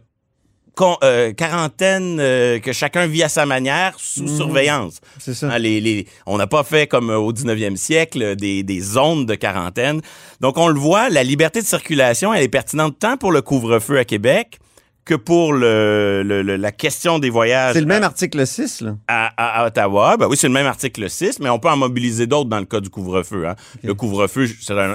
con- 0.75 0.97
euh, 1.03 1.33
quarantaine 1.33 2.17
euh, 2.19 2.59
que 2.59 2.73
chacun 2.73 3.07
vit 3.07 3.23
à 3.23 3.29
sa 3.29 3.45
manière 3.45 3.93
sous 3.97 4.23
Mhm. 4.23 4.35
surveillance. 4.37 4.99
C'est 5.19 5.33
ça. 5.33 5.49
Hein, 5.51 5.57
les- 5.57 5.81
les- 5.81 6.07
on 6.25 6.37
n'a 6.37 6.47
pas 6.47 6.63
fait 6.63 6.87
comme 6.87 7.09
euh, 7.09 7.17
au 7.17 7.31
19e 7.33 7.77
siècle 7.77 8.35
des, 8.35 8.63
des 8.63 8.79
zones 8.81 9.25
de 9.25 9.35
quarantaine. 9.35 10.01
Donc 10.41 10.57
on 10.57 10.67
le 10.67 10.79
voit, 10.79 11.09
la 11.09 11.23
liberté 11.23 11.61
de 11.61 11.65
circulation, 11.65 12.33
elle 12.33 12.43
est 12.43 12.47
pertinente 12.49 12.97
tant 12.99 13.17
pour 13.17 13.31
le 13.31 13.41
couvre-feu 13.41 13.97
à 13.97 14.05
Québec 14.05 14.59
que 15.05 15.13
pour 15.13 15.53
le, 15.53 16.23
le- 16.25 16.41
le- 16.41 16.55
la 16.55 16.71
question 16.71 17.19
des 17.19 17.29
voyages 17.29 17.73
C'est 17.75 17.79
le 17.79 17.85
même 17.85 18.01
article 18.03 18.47
6, 18.47 18.81
là. 18.81 18.95
à, 19.07 19.65
Ottawa. 19.67 20.17
Ben 20.17 20.27
oui, 20.27 20.35
c'est 20.35 20.47
le 20.47 20.53
même 20.53 20.65
article 20.65 21.07
6, 21.09 21.39
mais 21.39 21.49
on 21.49 21.59
peut 21.59 21.69
en 21.69 21.77
mobiliser 21.77 22.25
d'autres 22.25 22.49
dans 22.49 22.57
le 22.59 22.65
cas 22.65 22.79
du 22.79 22.89
couvre-feu. 22.89 23.47
hein. 23.47 23.55
Le 23.83 23.93
couvre-feu, 23.93 24.47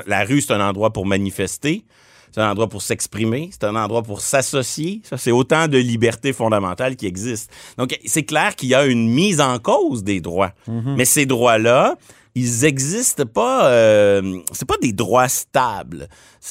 la 0.07 0.25
rue, 0.25 0.41
c'est 0.41 0.53
un 0.53 0.69
endroit 0.69 0.93
pour 0.93 1.07
manifester. 1.07 1.85
C'est 2.33 2.41
un 2.41 2.51
endroit 2.51 2.69
pour 2.69 2.83
s'exprimer, 2.83 3.51
c'est 3.53 3.65
un 3.65 3.77
endroit 3.77 4.03
pour 4.03 4.21
s'associer. 4.21 5.01
Ça, 5.05 5.17
c'est 5.17 5.33
autant 5.33 5.69
de 5.69 5.79
libertés 5.79 6.33
fondamentales 6.33 6.97
qui 6.97 7.07
existent. 7.07 7.53
Donc, 7.77 7.99
c'est 8.05 8.23
clair 8.23 8.55
qu'il 8.57 8.69
y 8.69 8.75
a 8.75 8.87
une 8.87 9.09
mise 9.09 9.41
en 9.41 9.59
cause 9.59 10.05
des 10.05 10.21
droits. 10.21 10.53
Mais 10.97 11.05
ces 11.05 11.27
droits-là, 11.27 11.97
ils 12.35 12.65
existent 12.65 13.27
pas. 13.27 13.69
Euh, 13.71 14.39
c'est 14.53 14.69
pas 14.69 14.79
des 14.81 14.93
droits 14.93 15.29
stables. 15.29 16.09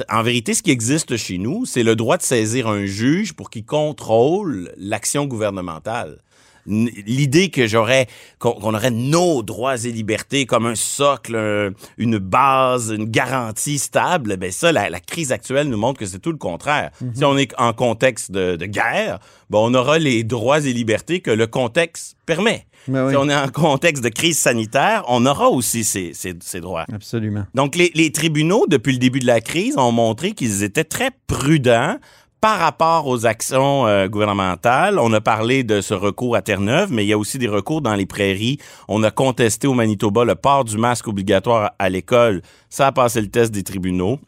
En 0.10 0.24
vérité, 0.24 0.54
ce 0.54 0.62
qui 0.62 0.72
existe 0.72 1.16
chez 1.18 1.38
nous, 1.38 1.66
c'est 1.66 1.84
le 1.84 1.96
droit 1.96 2.18
de 2.18 2.24
saisir 2.24 2.68
un 2.68 2.86
juge 2.86 3.34
pour 3.34 3.50
qu'il 3.50 3.66
contrôle 3.66 4.74
l'action 4.78 5.26
gouvernementale. 5.26 6.20
L'idée 6.66 7.50
que 7.50 7.68
j'aurais, 7.68 8.08
qu'on 8.40 8.74
aurait 8.74 8.92
nos 8.92 9.42
droits 9.44 9.78
et 9.86 9.92
libertés 9.92 10.46
comme 10.46 10.66
un 10.66 10.76
socle, 10.76 11.36
un- 11.36 11.72
une 11.98 12.18
base, 12.18 12.92
une 12.92 13.06
garantie 13.10 13.80
stable, 13.80 14.38
ben 14.38 14.52
ça, 14.52 14.72
la, 14.72 14.90
la 14.90 15.00
crise 15.00 15.32
actuelle 15.32 15.68
nous 15.70 15.78
montre 15.78 16.00
que 16.00 16.06
c'est 16.06 16.20
tout 16.20 16.32
le 16.32 16.38
contraire. 16.38 16.92
Si 17.14 17.24
on 17.26 17.38
est 17.38 17.54
en 17.58 17.74
contexte 17.74 18.32
de, 18.32 18.56
de 18.56 18.66
guerre, 18.66 19.20
ben 19.50 19.60
on 19.60 19.74
aura 19.74 20.00
les 20.00 20.24
droits 20.24 20.60
et 20.60 20.74
libertés 20.74 21.22
que 21.22 21.32
le 21.32 21.48
contexte 21.48 22.16
permet. 22.26 22.66
Ben 22.88 23.06
oui. 23.06 23.12
Si 23.12 23.18
on 23.18 23.28
est 23.30 23.36
en 23.36 23.50
contexte 23.50 24.04
de 24.04 24.10
crise 24.10 24.38
sanitaire, 24.38 25.04
on 25.08 25.26
aura 25.26 25.50
aussi 25.50 25.84
ces, 25.84 26.14
ces- 26.14 26.36
ces 26.42 26.62
droits. 26.62 26.86
Absolument. 26.94 27.46
Donc, 27.54 27.76
les, 27.76 27.92
les 27.94 28.12
tribunaux, 28.12 28.66
depuis 28.70 28.94
le 28.94 29.00
début 29.00 29.20
de 29.20 29.28
la 29.28 29.42
crise, 29.42 29.78
ont 29.78 29.92
montré 29.92 30.32
qu'ils 30.32 30.64
étaient 30.64 30.86
très 30.86 31.12
prudents 31.28 31.98
par 32.42 32.60
rapport 32.60 33.08
aux 33.08 33.26
actions 33.26 33.86
euh, 33.88 34.08
gouvernementales. 34.08 34.98
On 35.00 35.12
a 35.14 35.22
parlé 35.22 35.64
de 35.64 35.82
ce 35.82 35.94
recours 35.94 36.36
à 36.36 36.42
Terre-Neuve, 36.42 36.92
mais 36.92 37.06
il 37.06 37.08
y 37.08 37.14
a 37.14 37.18
aussi 37.18 37.38
des 37.38 37.48
recours 37.48 37.82
dans 37.82 37.96
les 37.96 38.06
prairies. 38.06 38.58
On 38.88 39.04
a 39.04 39.12
contesté 39.12 39.68
au 39.68 39.74
Manitoba 39.74 40.24
le 40.24 40.36
port 40.36 40.64
du 40.64 40.78
masque 40.78 41.08
obligatoire 41.08 41.72
à 41.80 41.90
l'école. 41.90 42.42
Ça 42.70 42.88
a 42.88 42.92
passé 42.92 43.22
le 43.22 43.30
test 43.30 43.52
des 43.52 43.64
tribunaux. 43.64 44.20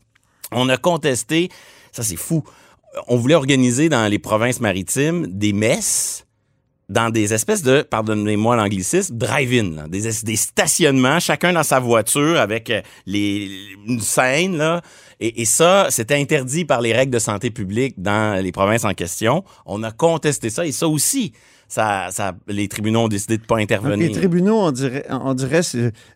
On 0.51 0.67
a 0.67 0.77
contesté, 0.77 1.49
ça 1.91 2.03
c'est 2.03 2.17
fou, 2.17 2.43
on 3.07 3.15
voulait 3.15 3.35
organiser 3.35 3.87
dans 3.87 4.09
les 4.09 4.19
provinces 4.19 4.59
maritimes 4.59 5.27
des 5.27 5.53
messes 5.53 6.25
dans 6.91 7.09
des 7.09 7.33
espèces 7.33 7.63
de, 7.63 7.83
pardonnez-moi 7.83 8.57
l'anglicisme, 8.57 9.17
drive-in, 9.17 9.87
des 9.87 10.35
stationnements, 10.35 11.21
chacun 11.21 11.53
dans 11.53 11.63
sa 11.63 11.79
voiture 11.79 12.37
avec 12.37 12.69
euh, 12.69 12.81
les, 13.05 13.49
une 13.87 14.01
scène. 14.01 14.57
Là. 14.57 14.81
Et, 15.21 15.41
et 15.41 15.45
ça, 15.45 15.87
c'était 15.91 16.15
interdit 16.15 16.65
par 16.65 16.81
les 16.81 16.93
règles 16.93 17.13
de 17.13 17.19
santé 17.19 17.51
publique 17.51 18.01
dans 18.01 18.43
les 18.43 18.51
provinces 18.51 18.83
en 18.83 18.93
question. 18.93 19.43
On 19.65 19.83
a 19.83 19.91
contesté 19.91 20.49
ça 20.49 20.65
et 20.65 20.71
ça 20.71 20.87
aussi, 20.87 21.31
ça, 21.67 22.09
ça, 22.11 22.33
les 22.47 22.67
tribunaux 22.67 23.01
ont 23.01 23.07
décidé 23.07 23.37
de 23.37 23.43
pas 23.43 23.55
Donc, 23.55 23.63
intervenir. 23.63 24.09
les 24.09 24.13
tribunaux, 24.13 24.57
on 24.57 24.71
dirait, 24.71 25.05
on 25.09 25.33
dirait 25.33 25.61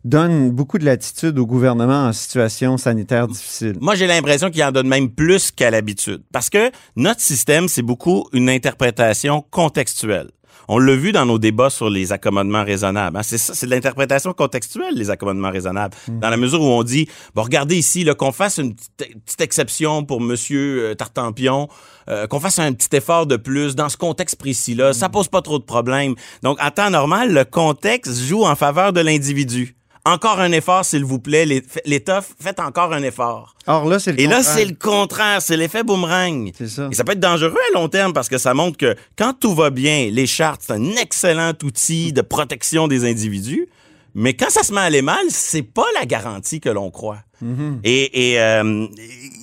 donnent 0.04 0.52
beaucoup 0.52 0.80
de 0.80 0.86
latitude 0.86 1.38
au 1.38 1.46
gouvernement 1.46 2.08
en 2.08 2.14
situation 2.14 2.78
sanitaire 2.78 3.28
difficile. 3.28 3.78
Moi, 3.80 3.96
j'ai 3.96 4.08
l'impression 4.08 4.50
qu'il 4.50 4.64
en 4.64 4.72
donne 4.72 4.88
même 4.88 5.10
plus 5.10 5.52
qu'à 5.52 5.72
l'habitude. 5.72 6.24
Parce 6.34 6.50
que 6.50 6.72
notre 6.98 7.22
système, 7.22 7.68
c'est 7.70 7.84
beaucoup 7.84 8.28
une 8.34 8.50
interprétation 8.50 9.46
contextuelle. 9.50 10.32
On 10.68 10.80
l'a 10.80 10.96
vu 10.96 11.12
dans 11.12 11.26
nos 11.26 11.38
débats 11.38 11.70
sur 11.70 11.90
les 11.90 12.12
accommodements 12.12 12.64
raisonnables. 12.64 13.18
hein. 13.18 13.24
C'est 13.24 13.38
ça, 13.38 13.54
c'est 13.54 13.66
de 13.66 13.72
l'interprétation 13.72 14.34
contextuelle, 14.34 14.96
les 14.96 15.10
accommodements 15.10 15.52
raisonnables. 15.52 15.96
Dans 16.08 16.30
la 16.30 16.38
mesure 16.38 16.62
où 16.62 16.66
on 16.66 16.84
dit, 16.84 17.08
bon, 17.36 17.44
regardez 17.44 17.78
ici, 17.78 18.04
là, 18.04 18.16
qu'on 18.16 18.32
fasse 18.32 18.58
une 18.58 18.76
petite, 18.76 19.42
exception 19.42 20.04
pour 20.04 20.22
Monsieur 20.22 20.92
euh, 20.92 20.96
Tartampion, 20.96 21.68
euh, 22.10 22.28
qu'on 22.28 22.40
fasse 22.40 22.60
un 22.60 22.74
petit 22.74 22.96
effort 22.96 23.28
de 23.28 23.36
plus 23.38 23.76
dans 23.76 23.90
ce 23.90 23.98
contexte 23.98 24.38
précis-là, 24.38 24.94
ça 24.94 25.10
pose 25.10 25.28
pas 25.28 25.42
trop 25.42 25.60
de 25.60 25.64
problèmes. 25.64 26.16
Donc, 26.42 26.58
en 26.62 26.72
temps 26.72 26.90
normal, 26.90 27.34
le 27.34 27.46
contexte 27.46 28.20
joue 28.24 28.46
en 28.46 28.56
faveur 28.56 28.94
de 28.94 29.02
l'individu. 29.02 29.75
Encore 30.08 30.40
un 30.40 30.52
effort, 30.52 30.86
s'il 30.86 31.04
vous 31.04 31.18
plaît. 31.18 31.48
L'État, 31.86 32.22
faites 32.22 32.60
encore 32.60 32.94
un 32.94 33.02
effort. 33.02 33.56
Or 33.66 33.86
là, 33.86 33.98
c'est 33.98 34.12
le 34.12 34.22
Et 34.22 34.28
là, 34.28 34.44
c'est 34.44 34.66
le 34.66 34.76
contraire, 34.76 35.42
c'est 35.42 35.58
l'effet 35.58 35.84
boomerang. 35.84 36.52
C'est 36.56 36.68
ça. 36.68 36.90
Et 36.92 36.96
ça 36.96 37.04
peut 37.04 37.14
être 37.14 37.20
dangereux 37.20 37.58
à 37.72 37.74
long 37.74 37.90
terme 37.90 38.14
parce 38.14 38.30
que 38.30 38.38
ça 38.38 38.54
montre 38.54 38.78
que 38.78 38.96
quand 39.18 39.34
tout 39.34 39.56
va 39.56 39.72
bien, 39.72 40.10
les 40.12 40.28
chartes, 40.28 40.62
c'est 40.68 40.74
un 40.74 40.92
excellent 40.92 41.54
outil 41.64 42.14
de 42.14 42.22
protection 42.22 42.88
des 42.88 43.04
individus. 43.10 43.68
Mais 44.14 44.36
quand 44.36 44.50
ça 44.50 44.64
se 44.64 44.72
met 44.72 44.82
à 44.82 44.84
aller 44.84 45.02
mal, 45.02 45.26
c'est 45.30 45.64
pas 45.64 45.88
la 46.00 46.06
garantie 46.06 46.60
que 46.60 46.70
l'on 46.70 46.92
croit. 46.92 47.18
Mm-hmm. 47.46 47.80
Et, 47.84 48.32
et, 48.34 48.40
euh, 48.42 48.88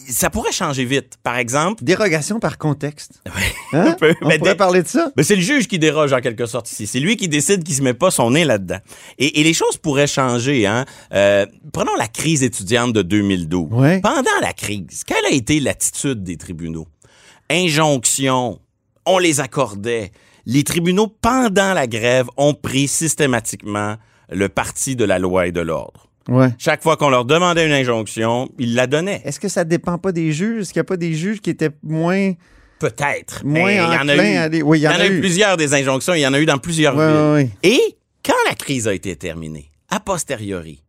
ça 0.09 0.29
pourrait 0.29 0.53
changer 0.53 0.85
vite. 0.85 1.19
Par 1.23 1.37
exemple, 1.39 1.85
Dérogation 1.85 2.41
par 2.41 2.59
contexte. 2.59 3.23
Hein? 3.75 3.97
peu, 3.99 4.15
On 4.21 4.29
mais 4.29 4.39
pourrait 4.39 4.55
parler 4.57 4.83
de 4.83 4.89
ça? 4.89 5.11
mais 5.17 5.23
c'est 5.23 5.35
le 5.37 5.41
juge 5.41 5.67
qui 5.67 5.79
déroge 5.79 6.13
en 6.13 6.21
quelque 6.21 6.45
sorte 6.45 6.71
ici. 6.71 6.87
C'est 6.87 7.01
lui 7.01 7.17
qui 7.17 7.27
décide 7.29 7.65
qu'il 7.65 7.75
se 7.75 7.81
met 7.81 7.95
pas 7.95 8.11
son 8.11 8.33
nez 8.33 8.45
là-dedans. 8.45 8.81
Et, 9.19 9.41
et 9.41 9.45
les 9.45 9.55
choses 9.55 9.79
pourraient 9.79 10.07
changer. 10.07 10.67
Hein? 10.67 10.85
Euh, 11.15 11.47
prenons 11.73 11.95
la 11.97 12.07
crise 12.07 12.43
étudiante 12.43 12.93
de 12.93 13.01
2012. 13.01 13.69
Ouais. 13.73 14.01
Pendant 14.03 14.39
la 14.43 14.53
crise, 14.53 15.05
quelle 15.07 15.25
a 15.25 15.31
été 15.31 15.59
l'attitude 15.59 16.23
des 16.23 16.37
tribunaux? 16.37 16.87
Injonction, 17.51 18.61
on 19.07 19.19
les 19.19 19.41
accordait. 19.41 20.11
Les 20.45 20.65
tribunaux, 20.65 21.07
pendant 21.07 21.73
la 21.73 21.87
grève, 21.87 22.27
ont 22.37 22.55
pris 22.55 22.89
systématiquement 22.89 23.97
le 24.31 24.49
parti 24.49 24.97
de 24.97 25.05
la 25.05 25.19
loi 25.19 25.47
et 25.47 25.53
de 25.53 25.61
l'ordre. 25.61 26.09
Ouais. 26.29 26.49
Chaque 26.59 26.83
fois 26.83 26.97
qu'on 26.97 27.11
leur 27.11 27.25
demandait 27.25 27.67
une 27.67 27.73
injonction, 27.73 28.49
ils 28.59 28.75
la 28.75 28.87
donnaient. 28.87 29.23
Est-ce 29.25 29.41
que 29.41 29.49
ça 29.49 29.65
dépend 29.65 29.99
pas 29.99 30.13
des 30.13 30.33
juges? 30.33 30.63
Est-ce 30.63 30.73
qu'il 30.73 30.81
n'y 30.81 30.85
a 30.87 30.89
pas 30.89 30.97
des 30.97 31.15
juges 31.15 31.41
qui 31.41 31.51
étaient 31.51 31.71
moins. 31.83 32.33
Peut-être. 32.79 33.45
Moins 33.45 33.71
il 33.71 33.77
y 33.77 33.81
en 33.81 34.09
a 34.09 34.17
eu. 34.17 34.37
à 34.37 34.43
aller- 34.43 34.63
oui, 34.63 34.79
il 34.81 34.83
y 34.83 34.89
en 34.89 34.93
a 34.93 35.07
eu 35.07 35.21
plusieurs 35.21 35.57
des 35.57 35.73
injonctions. 35.75 36.15
Il 36.15 36.21
y 36.21 36.27
en 36.27 36.35
a 36.35 36.41
eu 36.41 36.47
dans 36.47 36.59
plusieurs 36.59 36.97
Ouais, 36.97 37.07
villes. 37.07 37.33
ouais. 37.33 37.51
Et 37.63 37.97
quand 38.25 38.35
la 38.49 38.55
crise 38.57 38.89
a 38.89 38.95
été 38.95 39.15
terminée, 39.15 39.71
a 39.89 40.01
posteriori, 40.01 40.83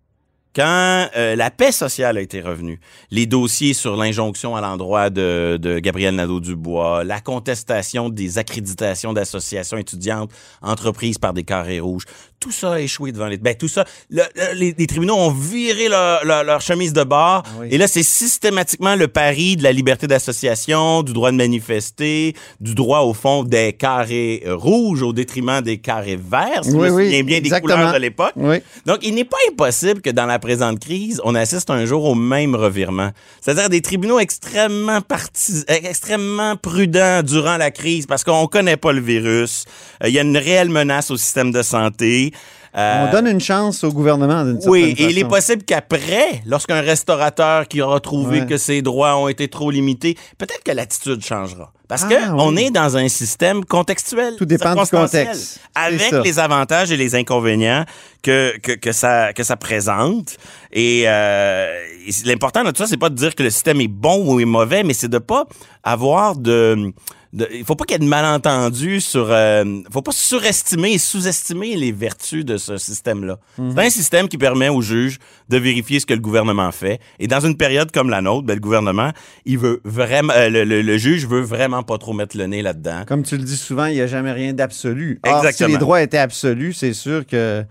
quand 0.55 1.07
euh, 1.17 1.35
la 1.35 1.49
paix 1.49 1.71
sociale 1.71 2.17
a 2.17 2.21
été 2.21 2.39
revenue, 2.41 2.79
les 3.09 3.25
dossiers 3.25 3.73
sur 3.73 3.95
l'injonction 3.95 4.55
à 4.55 4.61
l'endroit 4.61 5.09
de, 5.09 5.57
de 5.59 5.79
Gabriel 5.79 6.15
Nadeau-Dubois, 6.15 7.03
la 7.03 7.19
contestation 7.21 8.09
des 8.09 8.37
accréditations 8.37 9.13
d'associations 9.13 9.77
étudiantes 9.77 10.31
entreprises 10.61 11.17
par 11.17 11.33
des 11.33 11.43
carrés 11.43 11.79
rouges, 11.79 12.05
tout 12.43 12.51
ça 12.51 12.73
a 12.73 12.79
échoué 12.79 13.11
devant 13.13 13.27
les... 13.27 13.37
Ben, 13.37 13.55
tout 13.55 13.67
ça, 13.69 13.85
le- 14.09 14.21
le- 14.35 14.53
les, 14.55 14.75
les 14.77 14.87
tribunaux 14.87 15.15
ont 15.15 15.31
viré 15.31 15.87
leur, 15.87 16.25
leur- 16.25 16.43
leur 16.43 16.59
chemise 16.61 16.91
de 16.93 17.03
bord. 17.03 17.43
oui. 17.59 17.67
Et 17.71 17.77
là, 17.77 17.87
c'est 17.87 18.03
systématiquement 18.03 18.95
le 18.95 19.07
pari 19.07 19.55
de 19.55 19.63
la 19.63 19.71
liberté 19.71 20.07
d'association, 20.07 21.03
du 21.03 21.13
droit 21.13 21.31
de 21.31 21.37
manifester, 21.37 22.35
du 22.59 22.75
droit, 22.75 22.99
au 22.99 23.13
fond, 23.13 23.43
des 23.43 23.71
carrés 23.73 24.43
euh, 24.45 24.55
rouges 24.55 25.01
au 25.03 25.13
détriment 25.13 25.61
des 25.61 25.77
carrés 25.77 26.17
verts, 26.17 26.63
si 26.63 26.71
Oui, 26.71 26.89
oui, 26.89 27.05
souviens 27.05 27.23
bien 27.23 27.39
des 27.39 27.49
couleurs 27.61 27.77
de 27.93 27.99
l'époque. 27.99 28.33
Oui. 28.35 28.57
Donc, 28.85 28.99
il 29.03 29.15
n'est 29.15 29.23
pas 29.25 29.37
impossible 29.49 30.01
que 30.01 30.09
dans 30.09 30.25
la 30.25 30.39
présente 30.39 30.79
crise, 30.79 31.21
on 31.23 31.35
assiste 31.35 31.69
un 31.69 31.85
jour 31.85 32.03
au 32.03 32.15
même 32.15 32.55
revirement. 32.55 33.11
C'est-à-dire 33.39 33.69
des 33.69 33.81
tribunaux 33.81 34.19
extrêmement 34.19 34.99
partis, 35.01 35.63
euh, 35.69 35.75
extrêmement 35.83 36.55
prudents 36.57 37.21
durant 37.23 37.55
la 37.57 37.71
crise 37.71 38.05
parce 38.05 38.23
qu'on 38.25 38.47
connaît 38.47 38.77
pas 38.77 38.91
le 38.91 39.01
virus. 39.01 39.63
Euh, 40.03 40.09
Il 40.09 40.13
y 40.13 40.19
a 40.19 40.23
une 40.23 40.35
réelle 40.37 40.69
menace 40.69 41.09
au 41.11 41.17
système 41.17 41.51
de 41.51 41.61
santé. 41.61 42.32
Euh, 42.75 43.05
On 43.07 43.11
donne 43.11 43.27
une 43.27 43.39
chance 43.39 43.83
au 43.83 43.91
gouvernement 43.91 44.43
d'une 44.43 44.53
certaine 44.59 44.71
oui, 44.71 44.95
et 44.97 45.03
il 45.11 45.19
est 45.19 45.25
possible 45.27 45.61
qu'après, 45.63 46.41
lorsqu'un 46.47 46.81
restaurateur 46.81 47.67
qui 47.67 47.81
aura 47.83 47.99
trouvé 47.99 48.39
Ouais. 48.41 48.47
que 48.47 48.57
ses 48.57 48.81
droits 48.81 49.15
ont 49.17 49.27
été 49.27 49.47
trop 49.47 49.69
limités, 49.69 50.17
peut-être 50.39 50.63
que 50.63 50.71
l'attitude 50.71 51.23
changera. 51.23 51.71
Parce 51.87 52.05
Ah, 52.05 52.07
que 52.09 52.15
oui. 52.15 52.29
on 52.39 52.55
est 52.57 52.71
dans 52.71 52.97
un 52.97 53.07
système 53.09 53.63
contextuel. 53.63 54.33
Tout 54.37 54.45
dépend 54.45 54.73
du 54.73 54.89
contexte. 54.89 55.59
Avec 55.75 56.11
les 56.23 56.39
avantages 56.39 56.91
et 56.91 56.97
les 56.97 57.13
inconvénients 57.13 57.85
que, 58.23 58.57
que, 58.57 58.71
que, 58.71 58.91
ça, 58.91 59.33
que 59.33 59.43
ça 59.43 59.55
présente. 59.55 60.37
Et, 60.71 61.03
euh, 61.05 61.77
et 62.07 62.11
l'important 62.25 62.63
de 62.63 62.71
tout 62.71 62.81
ça, 62.81 62.87
c'est 62.87 62.97
pas 62.97 63.09
de 63.09 63.15
dire 63.15 63.35
que 63.35 63.43
le 63.43 63.51
système 63.51 63.81
est 63.81 63.87
bon 63.87 64.25
ou 64.33 64.39
est 64.39 64.45
mauvais, 64.45 64.81
mais 64.81 64.93
c'est 64.95 65.09
de 65.09 65.19
pas 65.19 65.45
avoir 65.83 66.37
de... 66.37 66.91
de- 67.33 67.47
il 67.51 67.65
faut 67.65 67.75
pas 67.75 67.83
qu'il 67.85 67.95
y 67.95 67.95
ait 67.95 68.05
de 68.05 68.09
malentendus 68.09 69.01
sur... 69.01 69.27
Euh, 69.29 69.63
faut 69.91 70.01
pas 70.01 70.11
surestimer 70.13 70.93
et 70.93 70.97
sous-estimer 70.97 71.75
les 71.75 71.91
vertus 71.91 72.45
de 72.45 72.57
ce 72.57 72.77
système-là. 72.77 73.39
Mhm. 73.57 73.73
C'est 73.75 73.85
un 73.85 73.89
système 73.89 74.27
qui 74.29 74.37
permet 74.37 74.69
aux 74.69 74.81
juges 74.81 75.17
de 75.49 75.57
vérifier 75.57 75.99
ce 75.99 76.05
que 76.05 76.13
le 76.13 76.19
gouvernement 76.19 76.71
fait. 76.71 76.99
Et 77.19 77.27
dans 77.27 77.39
une 77.39 77.57
période 77.57 77.91
comme 77.91 78.09
la 78.09 78.21
nôtre, 78.21 78.45
ben, 78.45 78.53
le 78.53 78.59
gouvernement, 78.61 79.11
il 79.45 79.57
veut 79.57 79.81
vraiment... 79.83 80.31
euh, 80.35 80.49
le, 80.49 80.63
le- 80.63 80.81
le 80.83 80.97
juge 80.97 81.27
veut 81.27 81.41
vraiment 81.41 81.83
pas 81.83 81.97
trop 81.97 82.13
mettre 82.13 82.37
le 82.37 82.45
nez 82.45 82.61
là-dedans. 82.61 83.03
Comme 83.07 83.23
tu 83.23 83.35
le 83.37 83.43
dis 83.43 83.57
souvent, 83.57 83.85
il 83.87 83.95
n'y 83.95 84.01
a 84.01 84.07
jamais 84.07 84.31
rien 84.31 84.53
d'absolu. 84.53 85.19
Or, 85.25 85.31
si 85.41 85.47
Exactement. 85.47 85.69
les 85.69 85.77
droits 85.77 86.01
étaient 86.01 86.17
absolus, 86.19 86.73
c'est 86.73 86.93
sûr 86.93 87.25
que. 87.25 87.63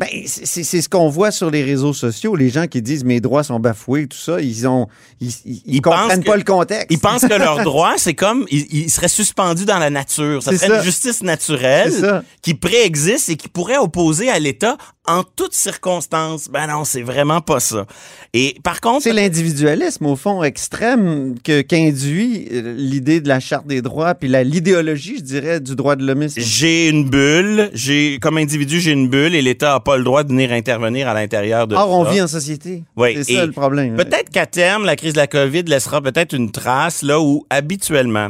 Ben, 0.00 0.08
c'est 0.26 0.64
ce 0.80 0.88
qu'on 0.88 1.10
voit 1.10 1.30
sur 1.30 1.50
les 1.50 1.62
réseaux 1.62 1.92
sociaux. 1.92 2.34
Les 2.34 2.48
gens 2.48 2.66
qui 2.66 2.80
disent 2.80 3.04
mes 3.04 3.20
droits 3.20 3.44
sont 3.44 3.60
bafoués, 3.60 4.06
tout 4.06 4.16
ça, 4.16 4.40
ils 4.40 4.66
ont, 4.66 4.88
ils, 5.20 5.82
comprennent 5.82 6.22
que- 6.24 6.26
pas 6.30 6.36
le 6.38 6.42
contexte. 6.42 6.86
Ils 6.88 6.98
pensent 6.98 7.20
que 7.26 7.34
leurs 7.34 7.62
droits, 7.64 7.94
c'est 7.98 8.14
comme, 8.14 8.46
ils, 8.50 8.66
ils 8.70 8.90
seraient 8.90 9.08
suspendus 9.08 9.66
dans 9.66 9.78
la 9.78 9.90
nature. 9.90 10.42
Ça 10.42 10.52
C'est 10.52 10.56
serait 10.56 10.68
ça. 10.68 10.76
une 10.78 10.82
justice 10.82 11.22
naturelle 11.22 12.22
qui 12.40 12.54
préexiste 12.54 13.28
et 13.28 13.36
qui 13.36 13.48
pourrait 13.48 13.76
opposer 13.76 14.30
à 14.30 14.38
l'État 14.38 14.78
en 15.18 15.22
toutes 15.36 15.54
circonstances. 15.54 16.48
Ben 16.48 16.66
non, 16.66 16.84
c'est 16.84 17.02
vraiment 17.02 17.40
pas 17.40 17.60
ça. 17.60 17.86
Et 18.32 18.56
par 18.62 18.80
contre, 18.80 19.02
C'est 19.02 19.12
l'individualisme, 19.12 20.06
au 20.06 20.16
fond, 20.16 20.42
extrême 20.42 21.34
que- 21.42 21.62
qu'induit 21.62 22.48
euh, 22.52 22.74
l'idée 22.76 23.20
de 23.20 23.28
la 23.28 23.40
Charte 23.40 23.66
des 23.66 23.82
droits, 23.82 24.14
puis 24.14 24.28
la- 24.28 24.44
l'idéologie, 24.44 25.16
je 25.18 25.22
dirais, 25.22 25.60
du 25.60 25.74
droit 25.74 25.96
de 25.96 26.04
l'homisme. 26.06 26.40
j'ai 26.40 26.88
une 26.88 27.08
bulle, 27.08 27.70
j'ai 27.74 28.18
comme 28.20 28.36
individu, 28.38 28.80
j'ai 28.80 28.92
une 28.92 29.08
bulle 29.08 29.34
et 29.34 29.42
l'État 29.42 29.74
a 29.74 29.80
pas 29.80 29.96
le 29.96 30.04
droit 30.04 30.22
de 30.22 30.28
venir 30.28 30.52
intervenir 30.52 31.08
à 31.08 31.14
l'intérieur 31.14 31.66
de 31.66 31.74
Or, 31.74 31.90
on 31.90 32.04
vit 32.04 32.20
en 32.20 32.28
société. 32.28 32.84
Oui, 32.96 33.14
c'est 33.24 33.34
ça 33.34 33.46
le 33.46 33.52
problème. 33.52 33.96
Peut-être 33.96 34.30
qu'à 34.30 34.46
terme, 34.46 34.84
la 34.84 34.96
crise 34.96 35.12
de 35.14 35.18
la 35.18 35.26
COVID 35.26 35.62
laissera 35.64 36.00
peut-être 36.00 36.34
une 36.34 36.50
trace 36.52 37.02
là 37.02 37.20
où 37.20 37.44
habituellement, 37.50 38.28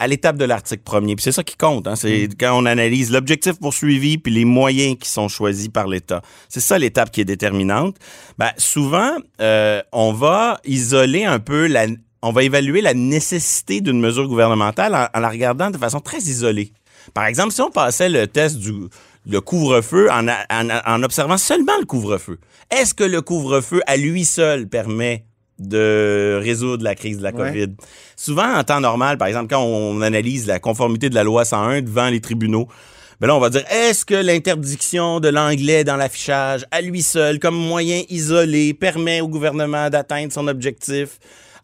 à 0.00 0.08
l'étape 0.08 0.36
de 0.36 0.44
l'article 0.44 0.82
premier, 0.82 1.14
puis 1.14 1.22
c'est 1.22 1.30
ça 1.32 1.44
qui 1.44 1.56
compte, 1.56 1.86
hein, 1.86 1.94
c'est 1.94 2.26
Mm. 2.28 2.34
quand 2.40 2.58
on 2.58 2.66
analyse 2.66 3.12
l'objectif 3.12 3.60
poursuivi 3.60 4.18
puis 4.18 4.32
les 4.32 4.44
moyens 4.44 4.96
qui 4.98 5.08
sont 5.08 5.28
choisis 5.28 5.68
par 5.68 5.86
l'État. 5.86 6.22
C'est 6.48 6.60
ça 6.60 6.78
l'étape 6.78 7.10
qui 7.12 7.20
est 7.20 7.24
déterminante. 7.26 7.96
Ben, 8.38 8.50
souvent, 8.56 9.12
euh, 9.40 9.82
on 9.92 10.12
va 10.12 10.58
isoler 10.64 11.24
un 11.24 11.38
peu 11.38 11.66
la, 11.68 11.86
on 12.22 12.32
va 12.32 12.42
évaluer 12.42 12.80
la 12.80 12.94
nécessité 12.94 13.80
d'une 13.80 14.00
mesure 14.00 14.26
gouvernementale 14.26 14.94
en, 14.94 15.06
en 15.16 15.20
la 15.20 15.28
regardant 15.28 15.70
de 15.70 15.78
façon 15.78 16.00
très 16.00 16.18
isolée. 16.18 16.72
Par 17.14 17.26
exemple, 17.26 17.52
si 17.52 17.60
on 17.60 17.70
passait 17.70 18.08
le 18.08 18.26
test 18.26 18.56
du 18.58 18.72
le 19.26 19.40
couvre-feu 19.42 20.10
en, 20.10 20.26
en, 20.28 20.68
en 20.86 21.02
observant 21.02 21.36
seulement 21.36 21.76
le 21.78 21.84
couvre-feu, 21.84 22.38
est-ce 22.70 22.94
que 22.94 23.04
le 23.04 23.20
couvre-feu 23.20 23.82
à 23.86 23.96
lui 23.98 24.24
seul 24.24 24.66
permet 24.66 25.26
de 25.60 26.38
résoudre 26.42 26.82
la 26.82 26.94
crise 26.94 27.18
de 27.18 27.22
la 27.22 27.30
Ouais. 27.32 27.52
COVID? 27.52 27.68
Souvent, 28.16 28.54
en 28.54 28.64
temps 28.64 28.80
normal, 28.80 29.18
par 29.18 29.28
exemple, 29.28 29.48
quand 29.48 29.62
on 29.62 30.00
analyse 30.00 30.46
la 30.46 30.58
conformité 30.58 31.08
de 31.10 31.14
la 31.14 31.22
loi 31.22 31.44
101 31.44 31.82
devant 31.82 32.08
les 32.08 32.20
tribunaux, 32.20 32.66
ben 33.20 33.26
là, 33.26 33.36
on 33.36 33.40
va 33.40 33.50
dire, 33.50 33.64
est-ce 33.70 34.04
que 34.06 34.14
l'interdiction 34.14 35.20
de 35.20 35.28
l'anglais 35.28 35.84
dans 35.84 35.96
l'affichage, 35.96 36.64
à 36.70 36.80
lui 36.80 37.02
seul, 37.02 37.38
comme 37.38 37.54
moyen 37.54 38.02
isolé, 38.08 38.72
permet 38.72 39.20
au 39.20 39.28
gouvernement 39.28 39.90
d'atteindre 39.90 40.32
son 40.32 40.48
objectif? 40.48 41.18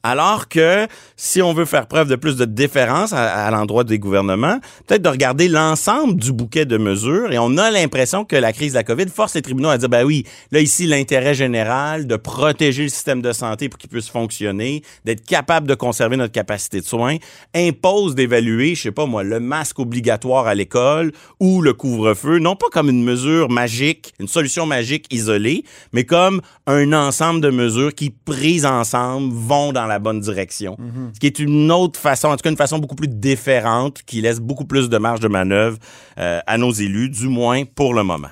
Alors 0.09 0.47
que 0.47 0.87
si 1.17 1.43
on 1.43 1.53
veut 1.53 1.65
faire 1.65 1.89
preuve 1.89 2.09
de 2.09 2.15
plus 2.15 2.37
de 2.37 2.45
déférence 2.45 3.13
à, 3.13 3.51
l'endroit 3.51 3.83
des 3.83 3.99
gouvernements, 3.99 4.61
peut-être 4.87 5.03
de 5.03 5.09
regarder 5.09 5.49
l'ensemble 5.49 6.15
du 6.15 6.33
bouquet 6.33 6.65
de 6.65 6.79
mesures 6.79 7.33
et 7.33 7.41
on 7.41 7.57
a 7.57 7.73
l'impression 7.73 8.25
que 8.25 8.37
la 8.37 8.53
crise 8.53 8.75
de 8.75 8.79
la 8.79 8.85
COVID 8.85 9.09
force 9.09 9.35
les 9.35 9.43
tribunaux 9.43 9.69
à 9.69 9.79
dire, 9.79 9.89
ben 9.89 10.05
oui, 10.05 10.25
là 10.53 10.61
ici, 10.61 10.87
l'intérêt 10.87 11.35
général 11.35 12.07
de 12.07 12.15
protéger 12.15 12.85
le 12.85 12.89
système 12.89 13.21
de 13.21 13.33
santé 13.33 13.69
pour 13.69 13.79
qu'il 13.79 13.91
puisse 13.91 14.09
fonctionner, 14.09 14.83
d'être 15.05 15.27
capable 15.27 15.67
de 15.67 15.75
conserver 15.75 16.17
notre 16.17 16.33
capacité 16.33 16.81
de 16.81 16.87
soins, 16.87 17.17
impose 17.53 18.15
d'évaluer, 18.15 18.77
je 18.77 18.83
sais 18.83 18.93
pas 18.93 19.07
moi, 19.07 19.25
le 19.25 19.41
masque 19.41 19.81
obligatoire 19.81 20.47
à 20.47 20.55
l'école 20.55 21.11
ou 21.41 21.63
le 21.63 21.73
couvre-feu, 21.73 22.39
non 22.39 22.55
pas 22.55 22.69
comme 22.71 22.91
une 22.91 23.03
mesure 23.03 23.51
magique, 23.51 24.15
une 24.21 24.29
solution 24.29 24.67
magique 24.67 25.13
isolée, 25.13 25.65
mais 25.93 26.05
comme 26.05 26.43
un 26.69 26.93
ensemble 26.93 27.41
de 27.41 27.51
mesures 27.51 27.93
qui, 27.93 28.11
prises 28.11 28.67
ensemble, 28.67 29.35
vont 29.35 29.73
dans 29.73 29.87
la 29.87 29.96
bonne 29.99 30.21
direction. 30.21 30.77
Ce 31.15 31.19
qui 31.19 31.27
est 31.27 31.39
une 31.39 31.71
autre 31.71 31.99
façon, 31.99 32.29
en 32.29 32.37
tout 32.37 32.43
cas 32.43 32.51
une 32.51 32.57
façon 32.57 32.79
beaucoup 32.79 32.95
plus 32.95 33.09
différente, 33.09 34.03
qui 34.03 34.21
laisse 34.21 34.41
beaucoup 34.41 34.65
plus 34.65 34.89
de 34.89 34.99
marge 34.99 35.21
de 35.21 35.29
manœuvre 35.29 35.79
euh, 36.19 36.41
à 36.47 36.59
nos 36.59 36.73
élus, 36.73 37.11
du 37.11 37.29
moins 37.29 37.65
pour 37.65 37.95
le 37.95 38.03
moment. 38.03 38.29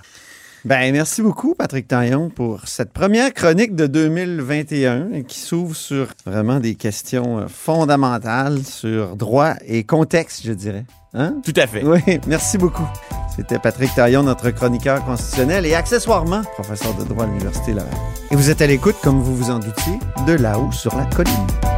Ben, 0.64 0.92
merci 0.92 1.20
beaucoup, 1.20 1.54
Patrick 1.54 1.86
Taillon, 1.86 2.30
pour 2.30 2.66
cette 2.66 2.90
première 2.90 3.34
chronique 3.34 3.76
de 3.76 3.86
2021 3.86 5.12
et 5.12 5.22
qui 5.24 5.38
s'ouvre 5.38 5.76
sur 5.76 6.08
vraiment 6.24 6.58
des 6.58 6.74
questions 6.74 7.40
euh, 7.40 7.48
fondamentales 7.48 8.62
sur 8.64 9.14
droit 9.14 9.56
et 9.66 9.84
contexte, 9.84 10.40
je 10.42 10.52
dirais. 10.52 10.86
Hein? 11.12 11.34
Tout 11.44 11.52
à 11.56 11.66
fait. 11.66 11.84
Oui, 11.84 12.00
merci 12.26 12.56
beaucoup. 12.56 12.88
C'était 13.36 13.58
Patrick 13.58 13.94
Taillon, 13.94 14.22
notre 14.22 14.48
chroniqueur 14.50 15.04
constitutionnel 15.04 15.66
et 15.66 15.74
accessoirement 15.74 16.42
professeur 16.54 16.94
de 16.94 17.04
droit 17.04 17.24
à 17.24 17.26
l'Université 17.26 17.74
Laval. 17.74 17.92
Et 18.30 18.36
vous 18.36 18.48
êtes 18.48 18.62
à 18.62 18.66
l'écoute, 18.66 18.96
comme 19.02 19.20
vous 19.20 19.36
vous 19.36 19.50
en 19.50 19.58
doutiez, 19.58 19.98
de 20.26 20.32
là-haut 20.32 20.72
sur 20.72 20.96
la 20.96 21.04
colline. 21.04 21.73